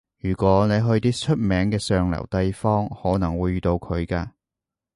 [0.17, 4.31] 如果你去啲出名嘅上流地方，可能會遇到佢㗎